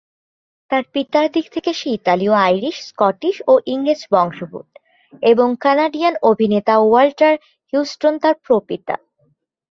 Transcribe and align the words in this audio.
তার 0.71 0.83
পিতার 0.93 1.27
দিক 1.31 1.45
থেকে 1.51 1.71
সে 1.73 1.89
ইতালীয়, 1.89 2.35
আইরিশ, 2.41 2.77
স্কটিশ, 2.87 3.35
ও 3.47 3.53
ইংরেজ 3.65 4.01
বংশদ্ভূত 4.11 4.69
এবং 5.23 5.47
কানাডিয়ান 5.59 6.15
অভিনেতা 6.21 6.75
ওয়াল্টার 6.79 7.33
হিউস্টন 7.73 8.13
তার 8.19 8.35
প্র-পিতা। 8.45 8.95